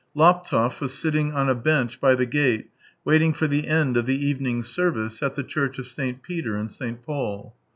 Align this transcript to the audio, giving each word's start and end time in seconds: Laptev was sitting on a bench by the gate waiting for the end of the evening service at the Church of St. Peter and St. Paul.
Laptev 0.15 0.81
was 0.81 0.97
sitting 0.97 1.31
on 1.33 1.47
a 1.47 1.53
bench 1.53 1.99
by 2.01 2.15
the 2.15 2.25
gate 2.25 2.71
waiting 3.05 3.33
for 3.33 3.45
the 3.47 3.67
end 3.67 3.95
of 3.97 4.07
the 4.07 4.17
evening 4.25 4.63
service 4.63 5.21
at 5.21 5.35
the 5.35 5.43
Church 5.43 5.77
of 5.77 5.85
St. 5.85 6.23
Peter 6.23 6.55
and 6.55 6.71
St. 6.71 7.03
Paul. 7.05 7.55